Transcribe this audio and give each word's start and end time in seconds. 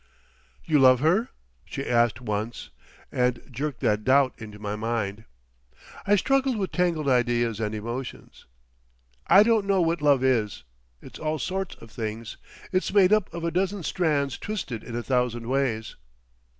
"You 0.65 0.79
love 0.79 0.99
her?" 1.01 1.29
she 1.63 1.87
asked 1.87 2.21
once, 2.21 2.71
and 3.11 3.39
jerked 3.51 3.81
that 3.81 4.03
doubt 4.03 4.33
into 4.39 4.57
my 4.57 4.75
mind. 4.75 5.25
I 6.07 6.15
struggled 6.15 6.57
with 6.57 6.71
tangled 6.71 7.07
ideas 7.07 7.59
and 7.59 7.75
emotions. 7.75 8.47
"I 9.27 9.43
don't 9.43 9.67
know 9.67 9.79
what 9.79 10.01
love 10.01 10.23
is. 10.23 10.63
It's 11.03 11.19
all 11.19 11.37
sorts 11.37 11.75
of 11.75 11.91
things—it's 11.91 12.91
made 12.91 13.11
of 13.13 13.31
a 13.43 13.51
dozen 13.51 13.83
strands 13.83 14.39
twisted 14.39 14.83
in 14.83 14.95
a 14.95 15.03
thousand 15.03 15.45
ways." 15.47 15.97